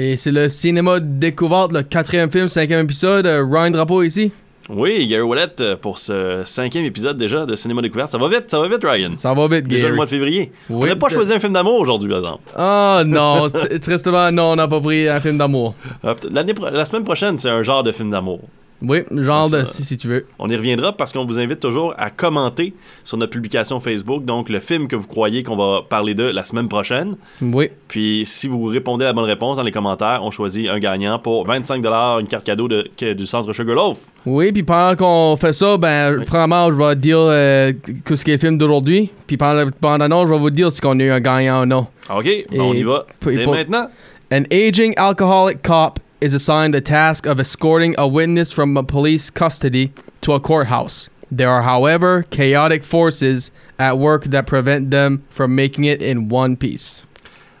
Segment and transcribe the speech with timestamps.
[0.00, 3.26] Et c'est le cinéma découverte, le quatrième film, cinquième épisode.
[3.26, 4.30] Euh, Ryan Drapeau ici.
[4.68, 8.08] Oui, Gary Wallet euh, pour ce cinquième épisode déjà de Cinéma Découverte.
[8.10, 9.14] Ça va vite, ça va vite, Ryan.
[9.16, 9.90] Ça va vite, Déjà Gary.
[9.90, 10.52] le mois de février.
[10.70, 10.88] On Oui.
[10.88, 12.42] n'a pas choisi un film d'amour aujourd'hui, par exemple.
[12.54, 13.48] Ah non,
[13.82, 15.74] tristement, non, on n'a pas pris un film d'amour.
[16.00, 18.38] Pro- la semaine prochaine, c'est un genre de film d'amour.
[18.80, 20.26] Oui, genre de, si, si tu veux.
[20.38, 24.48] On y reviendra parce qu'on vous invite toujours à commenter sur notre publication Facebook, donc
[24.48, 27.16] le film que vous croyez qu'on va parler de la semaine prochaine.
[27.42, 27.70] Oui.
[27.88, 31.18] Puis si vous répondez à la bonne réponse dans les commentaires, on choisit un gagnant
[31.18, 31.84] pour 25
[32.20, 33.98] une carte cadeau de, que- du centre Sugarloaf.
[34.24, 36.24] Oui, puis pendant qu'on fait ça, ben, Oui.
[36.26, 37.72] premièrement, je vais dire euh,
[38.04, 39.10] que ce qui est le film d'aujourd'hui.
[39.26, 41.86] Puis pendant pendant je vais vous dire si on a eu un gagnant ou non.
[42.14, 43.88] OK, ben, on y va dès pour- maintenant.
[44.32, 49.30] An aging alcoholic cop is assigned the task of escorting a witness from a police
[49.30, 51.08] custody to a courthouse.
[51.30, 56.56] There are, however, chaotic forces at work that prevent them from making it in one
[56.56, 57.04] piece.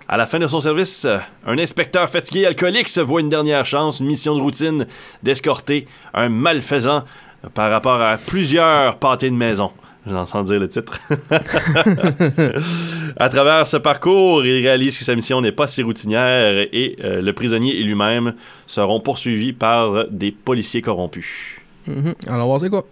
[0.08, 1.04] À la fin de son service,
[1.44, 4.86] un inspecteur fatigué alcoolique se voit une dernière chance, une mission de routine
[5.22, 7.04] d'escorter un malfaisant
[7.52, 9.70] par rapport à plusieurs pâtés de maison.
[10.06, 10.98] J'en sens dire le titre.
[13.16, 17.20] à travers ce parcours, il réalise que sa mission n'est pas si routinière et euh,
[17.20, 18.34] le prisonnier et lui-même
[18.66, 21.56] seront poursuivis par des policiers corrompus.
[21.86, 22.14] Mhm.
[22.26, 22.86] Alors, on va voir c'est quoi.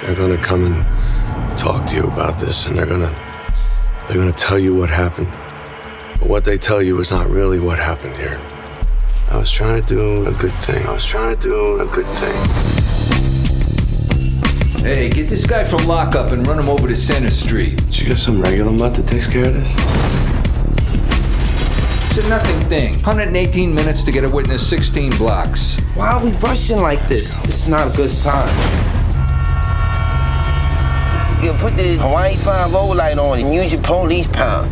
[0.00, 3.10] They're gonna come and talk to you about this, and they're gonna
[4.06, 5.28] they're gonna tell you what happened.
[6.20, 8.38] But what they tell you is not really what happened here.
[9.30, 10.86] I was trying to do a good thing.
[10.86, 12.77] I was trying to do a good thing.
[14.82, 17.76] Hey, get this guy from lockup and run him over to Center Street.
[17.86, 19.74] Did you get some regular mutt that takes care of this?
[22.06, 22.92] It's a nothing thing.
[22.94, 25.80] 118 minutes to get a witness 16 blocks.
[25.94, 27.40] Why are we rushing like this?
[27.40, 28.48] This is not a good sign.
[31.44, 34.64] You put the Hawaii 5 light on and use your police power.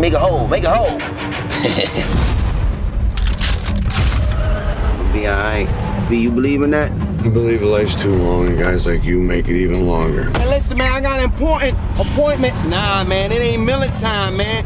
[0.00, 0.98] Make a hole, make a hole.
[5.12, 6.10] Be alright.
[6.10, 7.11] Be you believe in that?
[7.24, 10.24] I believe life's too long, and guys like you make it even longer.
[10.32, 12.52] Hey, listen, man, I got an important appointment.
[12.66, 14.64] Nah, man, it ain't Miller time, man.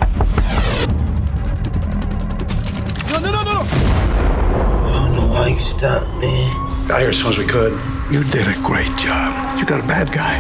[3.11, 3.61] No, no, no, no, no.
[3.61, 6.51] I don't know why you stopped, me.
[6.89, 7.79] Got here as soon as we could.
[8.11, 9.59] You did a great job.
[9.59, 10.39] You got a bad guy.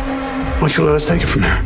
[0.55, 1.62] Why don't you let us take it from here?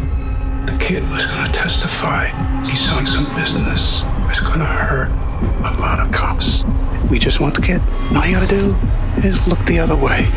[0.67, 2.27] The kid was gonna testify.
[2.65, 4.03] He's selling some business.
[4.29, 5.30] It's gonna hurt
[5.61, 6.65] a lot of cops.
[7.11, 7.81] We just want the kid.
[8.09, 8.77] And all you gotta do
[9.23, 10.29] is look the other way.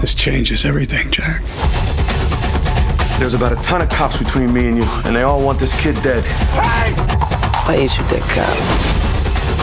[0.00, 1.42] This changes everything, Jack.
[3.18, 5.74] There's about a ton of cops between me and you, and they all want this
[5.82, 6.22] kid dead.
[7.66, 8.56] Why you shoot that cop?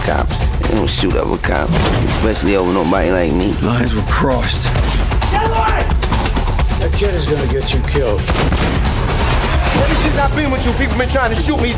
[0.04, 1.74] Cops, they don't shoot other cops,
[2.04, 3.54] especially over nobody like me.
[3.62, 4.64] Lines were crossed.
[6.80, 8.22] That kid is gonna get you killed.
[9.80, 11.74] Maybe since I've been with you, people been trying to shoot me.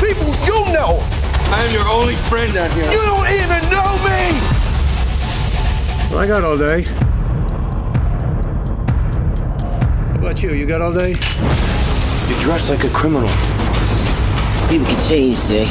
[0.00, 1.00] People you know.
[1.48, 2.84] I am your only friend down here.
[2.90, 4.56] You don't even know me.
[6.16, 6.82] I got all day.
[10.10, 10.52] How about you?
[10.52, 11.10] You got all day?
[12.28, 13.28] You're dressed like a criminal.
[14.68, 15.66] People can change, say.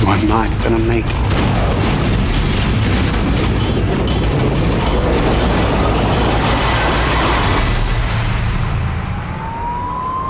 [0.00, 1.27] You are not gonna make it.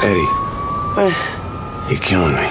[0.00, 0.20] Eddie,
[1.90, 2.48] you're killing me.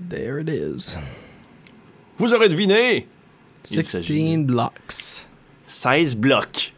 [0.00, 0.96] There it is.
[2.18, 3.06] Vous aurez deviné!
[3.70, 5.26] Il 16 s'agit blocks.
[5.66, 6.72] 16 blocs.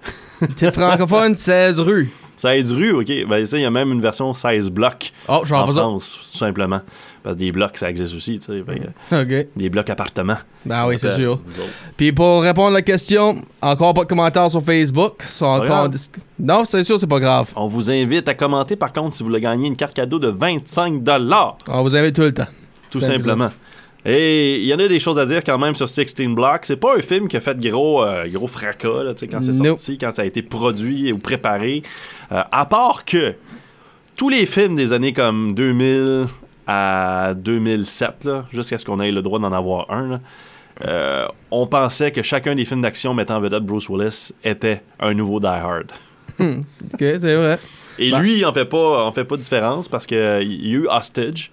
[0.58, 2.10] Titre francophone, 16 rues.
[2.36, 3.12] 16 rues, ok.
[3.28, 5.72] Ben, ça, il y a même une version 16 blocs Oh, je en ça.
[5.72, 6.80] France, tout simplement.
[7.22, 8.62] Parce que des blocs, ça existe aussi, tu sais.
[8.66, 8.78] fait
[9.10, 9.48] que Ok.
[9.56, 10.36] Des blocs appartements.
[10.66, 11.40] Ben oui, c'est sûr.
[11.96, 15.22] Puis pour répondre à la question, encore pas de commentaires sur Facebook.
[15.22, 15.90] Sont pas encore grave.
[15.90, 17.50] dis- Non, c'est sûr, c'est pas grave.
[17.56, 20.28] On vous invite à commenter, par contre, si vous voulez gagner une carte cadeau de
[20.28, 21.02] 25
[21.68, 22.46] On vous invite tout le temps.
[22.90, 23.50] tout simplement.
[24.06, 26.64] Et il y en a des choses à dire quand même sur 16 Blocks.
[26.64, 29.96] C'est pas un film qui a fait gros, euh, gros fracas là, quand c'est sorti,
[29.96, 31.82] quand ça a été produit ou préparé.
[32.30, 33.34] Euh, à part que
[34.16, 36.26] tous les films des années comme 2000
[36.66, 40.20] à 2007, là, jusqu'à ce qu'on ait le droit d'en avoir un, là,
[40.86, 45.14] euh, on pensait que chacun des films d'action mettant en vedette Bruce Willis était un
[45.14, 45.92] nouveau Die Hard.
[46.40, 47.58] Ok, c'est vrai.
[47.98, 48.20] Et Ben.
[48.20, 50.88] lui, il en fait pas, en fait pas de différence parce qu'il y a eu
[50.90, 51.52] Hostage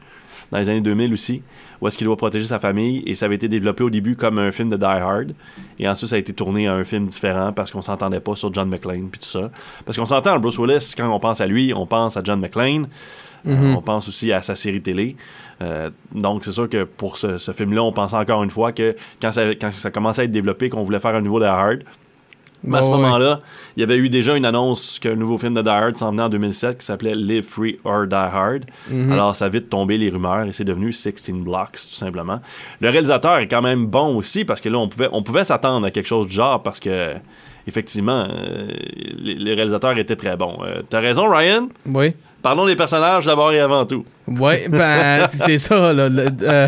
[0.51, 1.41] dans les années 2000 aussi,
[1.79, 4.37] où est-ce qu'il doit protéger sa famille et ça avait été développé au début comme
[4.37, 5.33] un film de Die Hard
[5.79, 8.53] et ensuite ça a été tourné à un film différent parce qu'on s'entendait pas sur
[8.53, 9.51] John McClane puis tout ça.
[9.85, 12.87] Parce qu'on s'entend Bruce Willis quand on pense à lui, on pense à John McClane.
[13.47, 15.15] Euh, on pense aussi à sa série télé.
[15.61, 18.95] Euh, donc, c'est sûr que pour ce, ce film-là, on pensait encore une fois que
[19.19, 21.83] quand ça, quand ça commençait à être développé, qu'on voulait faire un nouveau Die Hard,
[22.63, 23.39] Mais à ce moment-là,
[23.75, 26.23] il y avait eu déjà une annonce qu'un nouveau film de Die Hard s'en venait
[26.23, 28.65] en 2007 qui s'appelait Live Free or Die Hard.
[28.89, 29.11] Mhm.
[29.11, 32.39] Alors, ça a vite tombé les rumeurs et c'est devenu 16 Blocks, tout simplement.
[32.79, 35.85] Le réalisateur est quand même bon aussi parce que là, on pouvait, on pouvait s'attendre
[35.87, 37.13] à quelque chose du genre parce que,
[37.67, 38.67] effectivement, euh,
[39.17, 40.57] les, les réalisateurs étaient très bons.
[40.63, 41.67] Euh, T'as raison, Ryan?
[41.87, 42.13] Oui.
[42.43, 44.03] Parlons des personnages d'abord et avant tout.
[44.27, 46.09] Ouais, ben, c'est ça, là.
[46.09, 46.67] le- euh,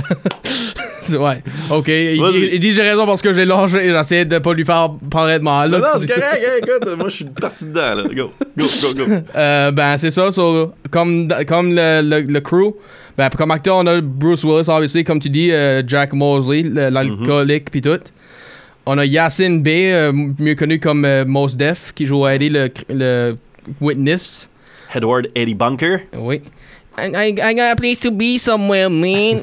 [1.20, 1.88] ouais, ok.
[1.88, 2.36] Il, Vas-y.
[2.38, 3.80] il- il dit j'ai raison parce que j'ai lâché.
[3.92, 5.72] J'essayais de pas lui faire paraître mal.
[5.72, 5.78] là.
[5.80, 8.04] Non, non, c'est correct, hein, écoute, moi je suis parti dedans, là.
[8.04, 9.04] Go, go, go, go.
[9.36, 10.32] Euh, ben, c'est ça.
[10.32, 12.74] so, comme comme le, le, le crew,
[13.18, 16.90] ben, comme acteur, on a Bruce Willis, obviously, comme tu dis, euh, Jack Mosley, le-
[16.90, 18.00] l'alcoolique, puis tout.
[18.86, 22.50] On a Yassine B, euh, mieux connu comme euh, Mos Def, qui joue à Eddie,
[22.50, 23.38] le, le
[23.80, 24.50] Witness.
[24.94, 26.00] Edward Eddie Bunker.
[26.18, 26.42] Oui.
[26.98, 29.42] I, got a place to be somewhere, man.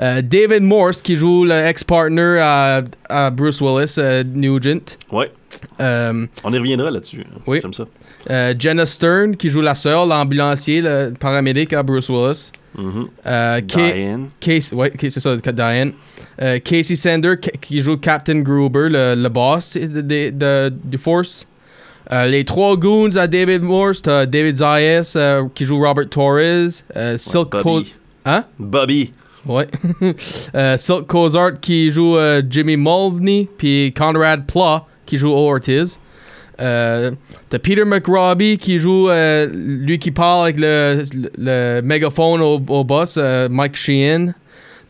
[0.00, 4.96] Euh, David Morse, qui joue le ex-partner à, à Bruce Willis, euh, Nugent.
[5.12, 5.30] Ouais,
[5.80, 7.24] Euh, on y reviendra là-dessus.
[7.46, 7.60] Oui.
[7.62, 7.84] J'aime ça.
[8.30, 12.50] euh, Jenna Stern, qui joue la sœur, l'ambulancier, le paramédic à Bruce Willis.
[12.76, 13.08] Mhm.
[13.26, 14.28] Euh, Ka- Diane.
[14.40, 15.92] Casey, ouais, Casey, c'est ça, Diane.
[16.40, 21.44] Euh, Casey Sander, qui- joue Captain Gruber, le, le boss de, de- de- du Force.
[22.10, 26.38] Euh, les trois goons à David Morse, t'as David Zayas, euh, qui joue Robert Torres.
[26.96, 27.94] euh, Silk Bobby.
[28.24, 28.44] Hein?
[28.58, 29.12] Bobby.
[29.46, 29.66] Ouais.
[30.54, 35.98] Euh, Silk Cozart qui joue euh, Jimmy Mulvaney, puis Conrad Pla qui joue Ortiz.
[36.60, 37.12] Euh,
[37.50, 42.60] T'as Peter McRobbie qui joue euh, lui qui parle avec le, le, le mégaphone au,
[42.68, 44.32] au boss, euh, Mike Sheehan.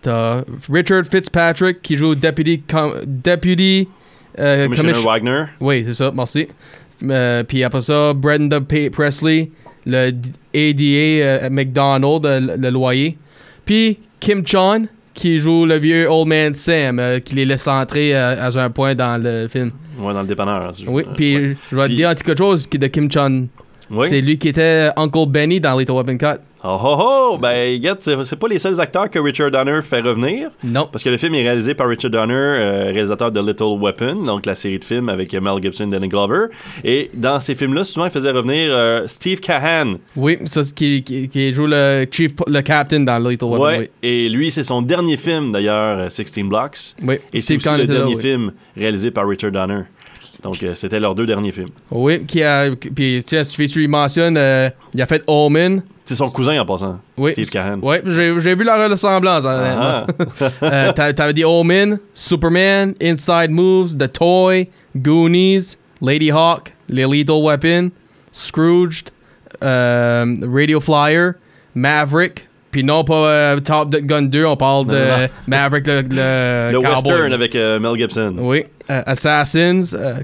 [0.00, 0.43] T'as
[0.73, 3.87] Richard Fitzpatrick qui joue Deputy, com- deputy
[4.38, 5.44] euh, Commissioner commis- Wagner.
[5.61, 6.49] oui, c'est ça, merci.
[7.02, 9.50] Euh, puis après ça, Brenda P- Presley,
[9.86, 10.08] le
[10.54, 13.16] ADA euh, McDonald, euh, le, le loyer.
[13.64, 18.14] Puis Kim Chon, qui joue le vieux Old Man Sam, euh, qui les laisse entrer
[18.14, 19.70] à un point dans le film.
[19.98, 20.62] Ouais, dans le dépanneur.
[20.68, 23.10] hein, si Oui, puis je vais te dire un petit quelque chose qui- de Kim
[23.10, 23.48] Chon.
[23.90, 24.08] Oui.
[24.08, 26.40] C'est lui qui était Uncle Benny dans Little Weapon 4.
[26.64, 27.38] Oh oh oh!
[27.40, 30.50] Ben, c'est pas les seuls acteurs que Richard Donner fait revenir.
[30.64, 30.88] Non.
[30.90, 34.44] Parce que le film est réalisé par Richard Donner, euh, réalisateur de Little Weapon, donc
[34.44, 36.46] la série de films avec Mel Gibson et Danny Glover.
[36.82, 39.94] Et dans ces films-là, souvent, il faisait revenir euh, Steve Cahan.
[40.17, 43.64] Oui, ça, qui, qui, qui joue le chief, le captain dans Little Weapon.
[43.64, 43.79] Ouais.
[43.79, 43.91] Oui.
[44.02, 46.79] Et lui, c'est son dernier film, d'ailleurs, euh, 16 Blocks.
[47.05, 47.19] Oui.
[47.32, 48.20] Et c'est aussi le là, dernier oui.
[48.20, 49.82] film réalisé par Richard Donner.
[50.43, 51.69] Donc, euh, c'était leurs deux derniers films.
[51.90, 52.70] Oui, qui a.
[52.76, 55.82] Puis, tiens, tu, tu lui mentionnes, euh, il a fait Omen.
[56.05, 57.32] C'est son cousin en passant, Oui.
[57.32, 57.81] Steve Cahan.
[57.81, 59.44] Ouais, j'ai j'ai vu la ressemblance.
[59.44, 59.82] honnêtement.
[59.82, 60.06] Ah.
[60.62, 67.91] Euh, T'avais dit Omen, Superman, Inside Moves, The Toy, Goonies, Lady Hawk, Les Lethal Weapon,
[68.32, 69.11] Scrooged,
[69.61, 71.32] Radio Flyer,
[71.75, 72.47] Maverick.
[72.70, 75.29] Puis non, pas euh, Top Gun 2, on parle Non, de non, non.
[75.47, 76.93] Maverick le, le, le cowboy.
[76.94, 78.35] western avec euh, Mel Gibson.
[78.38, 78.65] Oui.
[78.91, 79.81] Euh, Assassins,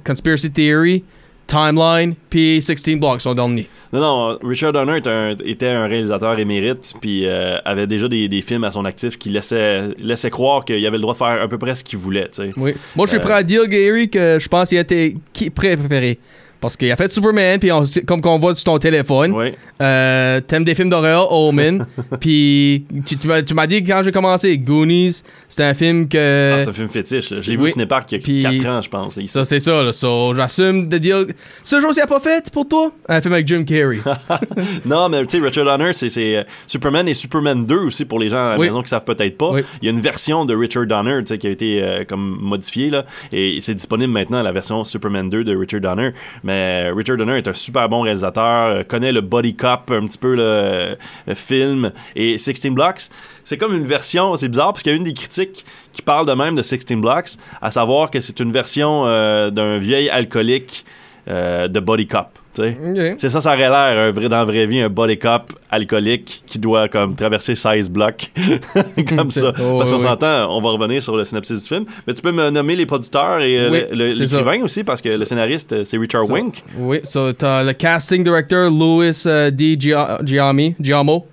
[0.06, 1.04] Conspiracy Theory,
[1.46, 3.68] Timeline, puis 16 Blocks, son dernier.
[3.92, 8.64] Non, non, Richard Donner un- était un réalisateur émérite, puis avait déjà des, des films
[8.64, 11.58] à son actif qui laissaient, laissaient croire qu'il avait le droit de faire à peu
[11.58, 12.30] près ce qu'il voulait.
[12.56, 12.74] Oui.
[12.96, 16.18] Moi, je suis prêt à dire, Gary, que je pense qu'il était qui préféré.
[16.64, 19.32] Parce qu'il a fait Superman, puis on- comme qu'on voit sur ton téléphone.
[19.34, 19.52] Oui.
[19.82, 21.84] Euh, T'aimes des films d'horreur, Omen.
[22.20, 26.54] puis tu, tu m'as- dit quand j'ai commencé, Goonies, c'était un film que.
[26.54, 27.30] Ah, c'est un film fétiche.
[27.30, 27.36] là.
[27.42, 27.68] Je l'ai vu oui.
[27.68, 29.16] au cinépark il y a 4 ans, je pense.
[29.16, 29.92] là, ça, c'est ça, là.
[29.92, 31.24] So, j'assume de dire.
[31.62, 32.90] Ce jour, a pas fait pour toi?
[33.08, 33.98] Un film avec Jim Carrey.
[34.84, 38.28] Non, mais tu sais, Richard Donner, c'est euh, Superman et Superman 2 aussi pour les
[38.28, 38.66] gens à la Oui.
[38.66, 39.52] maison qui savent peut-être pas.
[39.82, 42.38] Il y a une version de Richard Donner tu sais, qui a été euh, comme
[42.40, 46.10] modifiée là, et c'est disponible maintenant la version Superman 2 de Richard Donner.
[46.42, 46.53] Mais
[46.94, 50.34] Richard Donner est un super bon réalisateur, euh, connaît le body cop un petit peu
[50.34, 50.96] le,
[51.34, 53.08] film et 16 Blocks.
[53.44, 56.26] C'est comme une version, c'est bizarre parce qu'il y a une des critiques qui parle
[56.26, 57.30] de même de 16 Blocks,
[57.60, 60.84] à savoir que c'est une version euh, d'un vieil alcoolique
[61.28, 62.38] euh, de body cop.
[62.54, 66.42] C'est ça, ça aurait l'air, un vrai, dans la vraie vie, un body cop alcoolique
[66.46, 68.30] qui doit comme traverser 16 blocs
[69.08, 69.52] comme ça.
[69.60, 70.02] Oh, parce qu'on oui.
[70.02, 71.84] s'entend, on va revenir sur le synopsis du film.
[72.06, 73.94] Mais tu peux me nommer les producteurs et euh, Oui, ça.
[74.24, 76.62] l'écrivain aussi, parce que le scénariste, euh, c'est Richard So- Wink.
[76.78, 79.76] Oui, so t'as le casting director Louis euh, D.
[79.78, 81.26] Giamo.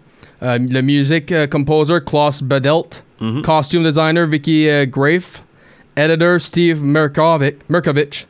[0.44, 3.04] Euh, le music composer Klaus Bedelt.
[3.20, 3.42] Mhm.
[3.44, 5.44] Costume designer Vicky Grafe.
[5.96, 7.58] Editor Steve Merkovic.
[7.70, 8.26] Merkovich.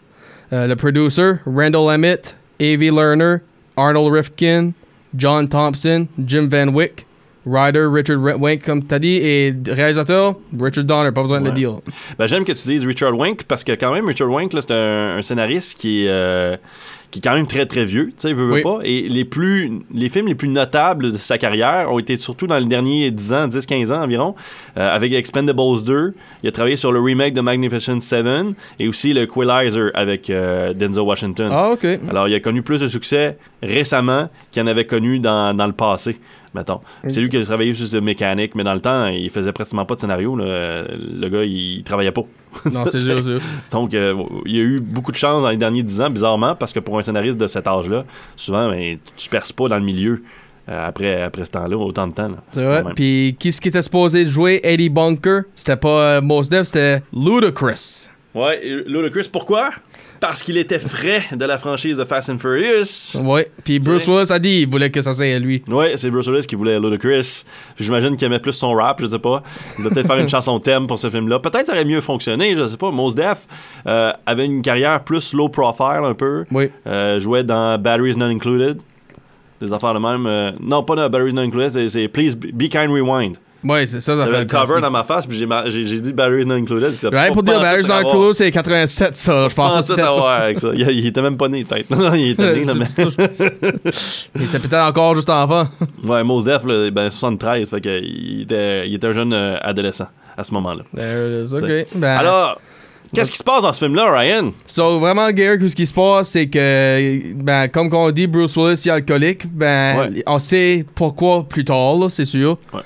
[0.52, 2.36] Euh, le producer Randall Emmett.
[2.62, 3.42] Avi Lerner.
[3.76, 4.74] Arnold Rifkin.
[5.16, 6.08] John Thompson.
[6.26, 7.06] Jim Van Wyck.
[7.44, 9.18] Writer Richard Wink, comme t'as dit.
[9.18, 11.78] Et réalisateur Richard Donner, pas besoin de le dire.
[12.20, 15.18] Ben, J'aime que tu dises Richard Wink parce que quand même, Richard Wink, c'est un,
[15.18, 16.56] un scénariste qui, euh,
[17.12, 18.62] qui est quand même très très vieux, tu sais, veut, veut Oui.
[18.64, 18.80] pas.
[18.84, 22.58] Et les, plus, les films les plus notables de sa carrière ont été surtout dans
[22.58, 24.34] les derniers 10 ans, 10-15 ans environ,
[24.78, 26.14] euh, avec Expendables 2.
[26.44, 30.74] Il a travaillé sur le remake de Magnificent Seven et aussi le Quilizer avec euh,
[30.74, 31.50] Denzel Washington.
[31.52, 31.86] Ah, ok.
[32.10, 35.74] Alors, il a connu plus de succès récemment qu'il en avait connu dans, dans le
[35.74, 36.18] passé,
[36.56, 36.80] mettons.
[37.08, 39.86] C'est lui qui a travaillé sur ce mécanique, mais dans le temps, il faisait pratiquement
[39.86, 40.36] pas de scénario.
[40.36, 40.46] là.
[40.46, 40.86] Euh,
[41.20, 42.24] Le gars, il travaillait pas.
[42.72, 43.42] Non, c'est sûr, c'est sûr.
[43.72, 44.16] Donc, euh,
[44.46, 46.80] il y a eu beaucoup de chance dans les derniers 10 ans, bizarrement, parce que
[46.80, 48.06] pour un scénariste de cet âge-là,
[48.36, 50.24] souvent, ben, tu perces pas dans le milieu
[50.70, 52.32] euh, après, après ce temps-là, autant de temps.
[52.52, 52.84] C'est vrai.
[52.96, 55.44] Puis, qui ce qui était supposé jouer Eddie Bunker?
[55.56, 58.10] C'était pas euh, Mos Def, c'était Ludacris.
[58.34, 59.72] Ouais, Ludacris, pourquoi?
[60.22, 63.18] Parce qu'il était frais de la franchise de Fast and Furious.
[63.22, 63.52] Ouais.
[63.64, 64.08] Puis Bruce.
[64.08, 65.64] Willis a dit il voulait que ça soit lui.
[65.68, 67.44] Ouais, c'est Bruce Willis qui voulait Ludacris.
[67.80, 69.42] J'imagine qu'il aimait plus son rap, je sais pas.
[69.78, 71.40] Il doit peut-être faire une chanson thème pour ce film-là.
[71.40, 72.92] Peut-être ça aurait mieux fonctionné, je sais pas.
[72.92, 73.48] Mos Def
[73.88, 76.46] euh, avait une carrière plus low profile un peu.
[76.52, 76.70] Oui.
[76.86, 78.80] Euh, jouait dans Batteries Not Included.
[79.60, 80.28] Des affaires de même.
[80.28, 83.38] euh, non, pas dans Batteries Not Included, c'est Please Be Kind Rewind.
[83.64, 86.02] Ouais, c'est ça, ça J'avais le cover dans ma face, puis j'ai ma- j'ai j'ai
[86.02, 86.94] dit Batteries Not Included.
[87.14, 89.48] Ouais, pour dire, Barry's le clou, c'est 87, ça.
[89.50, 90.70] Je pense Pas avec ça.
[90.74, 91.90] Il, il était même pas né, peut-être.
[91.96, 92.88] Non, il était né, mais.
[94.36, 95.68] Il était peut-être encore juste enfant.
[96.04, 99.58] Ouais, Mos Def, là, ben, 73, fait que il était, il était un jeune euh,
[99.62, 100.84] adolescent à ce moment-là.
[100.94, 102.60] Ben, Alors,
[103.14, 104.52] qu'est-ce qui se passe dans ce film-là, Ryan?
[104.66, 108.82] So, vraiment, Gary, ce qui se passe, c'est que, ben, comme on dit, Bruce Willis
[108.88, 109.44] est alcoolique.
[109.54, 110.24] Ben, Ouais.
[110.26, 112.58] on sait pourquoi plus tard, c'est sûr.
[112.74, 112.80] Ouais.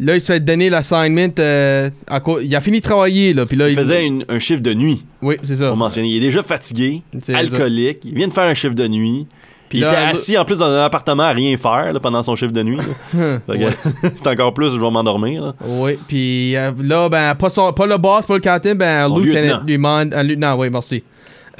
[0.00, 1.28] Là, il se fait donner l'assignment.
[1.40, 3.46] euh, à il a fini de travailler, là.
[3.46, 5.68] Puis là, Il faisait une- un chiffre de nuit, Oui, c'est ça.
[5.68, 6.08] pour mentionner.
[6.08, 7.02] Il est déjà fatigué,
[7.34, 9.26] alcoolique, il vient de faire un chiffre de nuit.
[9.68, 12.22] Puis il là, était assis en plus dans un appartement à rien faire là, pendant
[12.22, 12.78] son chiffre de nuit.
[13.18, 15.52] c'est encore plus, je vais m'endormir.
[15.66, 19.60] Oui, puis euh, là, ben, pas, son, pas le boss, pas le capitaine, ben, lieutenant.
[19.66, 21.02] lui demande, un lieutenant, oui, merci.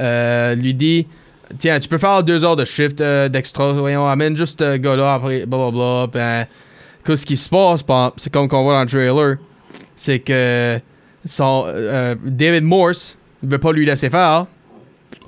[0.00, 1.06] Euh, lui dit,
[1.58, 5.14] tiens, tu peux faire deux heures de shift euh, d'extra, voyons, amène juste ce gars-là
[5.14, 6.46] après, blablabla, ben,
[7.08, 7.82] que ce qui se passe,
[8.18, 9.36] c'est comme qu'on voit dans le trailer,
[9.96, 10.78] c'est que
[11.24, 14.46] son, euh, David Morse ne veut pas lui laisser faire.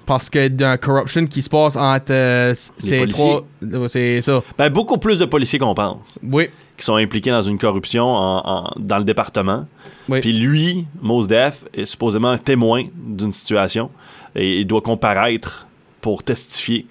[0.06, 3.44] Parce que d'un corruption qui se passe entre euh, ces trois.
[3.62, 4.42] Ouais, C'est ça.
[4.58, 6.49] Ben, beaucoup plus de policiers qu'on pense Oui.
[6.76, 9.66] qui sont impliqués dans une corruption en- en- dans le département.
[10.08, 10.18] Oui.
[10.20, 13.88] Puis lui, Mos Def, est supposément un témoin d'une situation
[14.34, 15.68] et il doit comparaître
[16.00, 16.87] pour testifier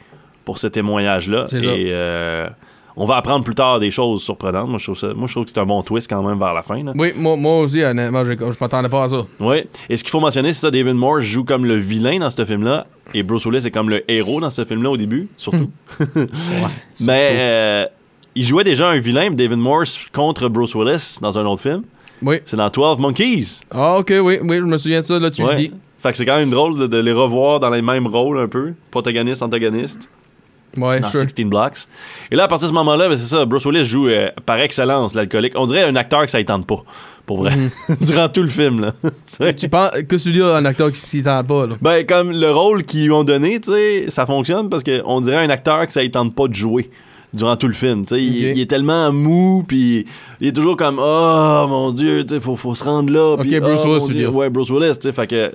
[0.45, 1.45] pour ce témoignage-là.
[1.51, 2.47] Et euh,
[3.01, 4.67] on va apprendre plus tard des choses surprenantes.
[4.69, 6.53] Moi, je trouve, ça- moi, je trouve que c'est un bon twist quand même vers
[6.53, 6.83] la fin.
[6.83, 6.91] là.
[6.95, 9.25] Oui, moi, moi aussi, honnêtement, je, je m'attendais pas à ça.
[9.39, 9.67] Ouais.
[9.89, 12.45] Et ce qu'il faut mentionner, c'est ça, David Morse joue comme le vilain dans ce
[12.45, 15.71] film-là et Bruce Willis est comme le héros dans ce film-là au début, surtout.
[17.01, 17.85] Mais euh,
[18.35, 21.83] il jouait déjà un vilain, David Morse, contre Bruce Willis dans un autre film.
[22.21, 22.37] Oui.
[22.45, 23.61] C'est dans 12 Monkeys.
[23.71, 25.53] Ah, ok, oui, oui, je me souviens de ça, là, tu Ouais.
[25.53, 25.71] le dis.
[25.99, 28.47] Fait que c'est quand même drôle de, de les revoir dans les mêmes rôles un
[28.47, 30.09] peu, protagoniste, antagoniste,
[30.77, 31.21] Ouais, dans sure.
[31.21, 31.87] 16 Blocks.
[32.31, 34.59] Et là, à partir de ce moment-là, ben, c'est ça, Bruce Willis joue euh, par
[34.59, 35.53] excellence l'alcoolique.
[35.55, 36.83] On dirait un acteur que ça ne tente pas,
[37.25, 37.53] pour vrai,
[38.01, 38.81] durant tout le film.
[38.81, 38.93] Là.
[39.53, 41.75] Tu penses que tu dis un acteur qui s'y tente pas, là?
[41.81, 45.43] ben, comme le rôle qu'ils lui ont donné, tu sais, ça fonctionne parce qu'on dirait
[45.43, 46.89] un acteur que ça ne tente pas de jouer
[47.33, 48.05] durant tout le film.
[48.07, 48.21] sais.
[48.23, 48.53] Il, Ok.
[48.55, 50.05] il est tellement mou, puis
[50.41, 53.33] il est toujours comme Oh mon Dieu, il faut, faut se rendre là.
[53.33, 54.25] Ok, puis, Bruce oh, Willis, tu dis.
[54.25, 55.51] Ouais, Bruce Willis, tu sais, fait que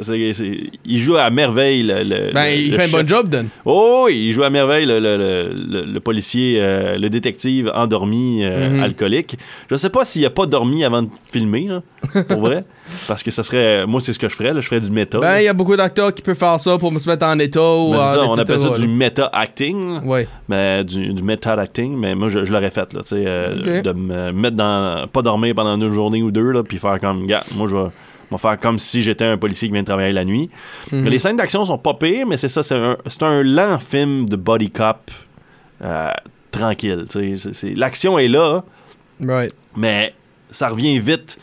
[0.85, 2.03] il joue à merveille le.
[2.03, 3.49] le- Ben, le- il fait un bon job, Dan.
[3.65, 7.71] Oh, oui, il joue à merveille le, le- le- le- le policier, euh, le détective
[7.75, 8.83] endormi, euh, Mhm.
[8.83, 9.37] alcoolique.
[9.71, 12.65] Je sais pas s'il a pas dormi avant de filmer, là, pour vrai.
[13.09, 13.87] Parce que ça serait.
[13.87, 15.19] Moi, c'est ce que je ferais, là, je ferais du méta.
[15.19, 17.39] Ben, il y a beaucoup d'acteurs qui peuvent faire ça pour me se mettre en
[17.39, 18.75] état ou Mais c'est en ça, on appelle ça là.
[18.75, 19.95] du meta-acting.
[19.95, 20.01] là.
[20.05, 20.29] Ouais.
[20.49, 21.23] Mais du, du
[21.79, 25.07] mais moi, je, je l'aurais fait, là, tu sais, euh, de me mettre dans.
[25.09, 27.27] Pas dormir pendant une journée ou deux, là, puis faire comme.
[27.27, 28.39] Gars, moi, je vais.
[28.39, 30.51] faire comme si j'étais un policier qui vient de travailler la nuit.
[30.93, 31.05] Mhm.
[31.05, 34.29] Les scènes d'action sont pas pires, mais c'est ça, c'est un, c'est un lent film
[34.29, 35.11] de body cop
[35.83, 36.11] euh,
[36.51, 37.05] tranquille.
[37.77, 38.63] L'action est là,
[39.25, 39.55] Right.
[39.77, 40.15] mais
[40.51, 41.39] ça revient vite,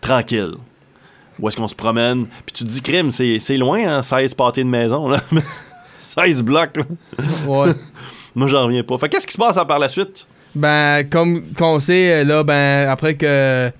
[0.00, 0.54] tranquille.
[1.38, 2.26] Où est-ce qu'on se promène?
[2.46, 5.20] Puis tu te dis, crime, c'est c'est loin, hein, 16 pâtés de maison, là.
[6.00, 6.84] 16 blocs, là.
[7.46, 7.70] Ouais.
[8.38, 8.96] Moi, j'en reviens pas.
[8.98, 10.26] Fait qu'est-ce qui se passe hein, par la suite?
[10.54, 13.70] ben, comme qu'on sait, là, ben, après que euh,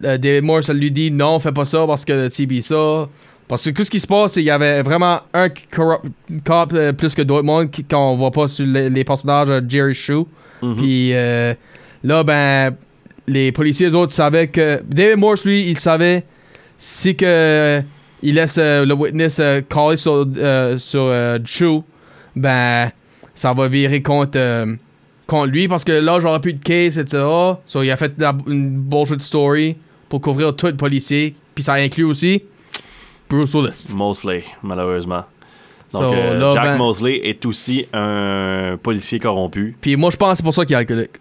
[0.00, 3.08] David Morse lui dit non, fais pas ça parce que TB ça.
[3.48, 6.06] Parce que tout ce qui se passe, c'est qu'il y avait vraiment un corrupt
[6.46, 9.94] cop euh, plus que d'autres mondes qu'on voit pas sur les, les personnages de Jerry
[9.94, 10.24] Shue.
[10.62, 10.76] Mhm.
[10.76, 11.54] Puis euh,
[12.02, 12.74] là, ben,
[13.26, 14.82] les policiers, eux autres, savaient que.
[14.86, 16.24] David Morse, lui, il savait
[16.78, 17.82] si que
[18.22, 20.26] il laisse euh, le witness caller sur,
[20.78, 21.84] sur
[22.34, 22.90] ben,
[23.34, 24.74] ça va virer contre, euh,
[25.26, 27.22] contre lui parce que là, j'aurais plus de case, etc.
[27.66, 29.76] So, il a fait la- une bullshit story
[30.08, 31.34] pour couvrir tout le policier.
[31.54, 32.42] Puis ça inclut aussi
[33.28, 33.92] Bruce Willis.
[33.94, 35.24] Mostly, malheureusement.
[35.92, 39.76] Donc, So, euh, là, Jack ben- Mosley est aussi un policier corrompu.
[39.80, 41.20] Puis moi, je pense que c'est pour ça qu'il est alcoolique.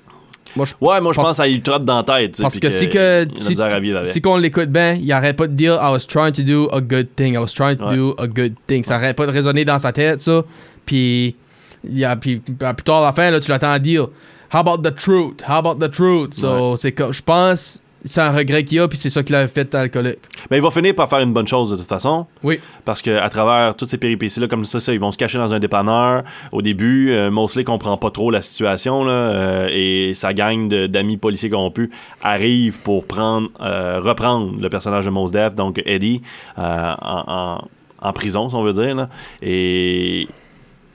[0.56, 2.38] Moi, je Ouais, moi, je pense que ça lui trotte dans la tête.
[2.42, 5.92] Parce que si que si, à qu'on l'écoute bien, il arrête pas de dire I
[5.92, 7.96] was trying to do a good thing, I was trying to Ouais.
[7.96, 8.84] do a good thing.
[8.84, 10.44] Ça arrête pas de résonner dans sa tête ça.
[10.86, 11.36] Puis
[11.84, 14.08] il y a puis plus tard à la fin là, tu l'attends dire
[14.54, 15.42] How about the truth?
[15.48, 16.34] How about the truth?
[16.36, 19.48] So c'est comme je pense c'est un regret qu'il a puis c'est ça qui l'a
[19.48, 20.20] fait alcoolique.
[20.52, 22.28] Mais il va finir par faire une bonne chose de toute façon.
[22.44, 22.60] Oui.
[22.84, 25.54] Parce que à travers toutes ces péripéties-là, comme ça, ça, ils vont se cacher dans
[25.54, 26.24] un dépanneur.
[26.52, 31.16] Au début, euh, Mosley comprend pas trop la situation, là, euh, et sa gang d'amis
[31.16, 31.90] policiers corrompus
[32.22, 36.22] arrive pour prendre, euh, reprendre le personnage de Mos Def, donc Eddie,
[36.60, 37.24] euh, en,
[37.62, 37.68] en-
[38.02, 38.96] en prison, si on veut dire.
[38.96, 39.08] là.
[39.42, 40.28] Et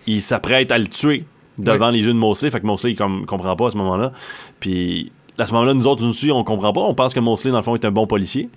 [0.08, 1.24] il s'apprête à le tuer
[1.58, 2.50] devant les yeux de Mosley.
[2.50, 4.12] Fait que Mosley, il com- comprend pas à ce moment-là.
[4.60, 6.80] Puis à ce moment-là, nous autres aussi, on comprend pas.
[6.80, 8.48] On pense que Mosley, dans le fond, est un bon policier.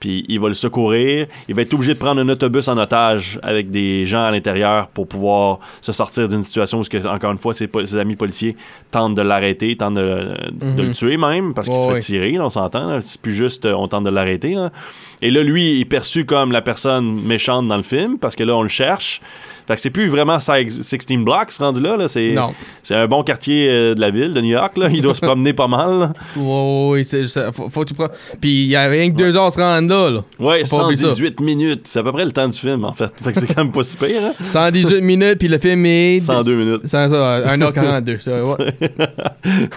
[0.00, 1.26] Puis il va le secourir.
[1.48, 4.88] Il va être obligé de prendre un autobus en otage avec des gens à l'intérieur
[4.88, 8.56] pour pouvoir se sortir d'une situation où, que, encore une fois, ses, amis policiers
[8.90, 12.44] tentent de l'arrêter, tentent de, de le tuer même, parce qu'il se fait tirer, là,
[12.44, 13.00] on s'entend.
[13.00, 14.56] C'est plus juste, euh, on tente de l'arrêter.
[15.22, 18.42] Et là, lui, il est perçu comme la personne méchante dans le film, parce que
[18.42, 19.20] là, on le cherche.
[19.66, 21.96] Fait que c'est plus vraiment 16 blocks rendu là.
[21.96, 22.06] là.
[22.08, 22.52] C'est, Non.
[22.82, 24.76] c'est un bon quartier euh, de la ville, de New York.
[24.76, 24.88] Là.
[24.92, 26.12] Il doit se promener pas mal.
[27.04, 27.84] c'est c'est- faut,
[28.40, 30.10] Puis il y avait rien que deux heures à se rendre là.
[30.10, 30.24] là.
[30.38, 31.08] Ouais, Faut pas oublier ça.
[31.08, 31.82] 118 minutes.
[31.84, 33.10] C'est à peu près le temps du film, en fait.
[33.22, 34.20] Fait que c'est quand même pas si pire.
[34.22, 34.32] hein.
[34.44, 36.80] 118 minutes puis le film est 102 minutes.
[36.84, 38.20] C'est ça, 1h42.
[38.20, 38.74] ça, ouais.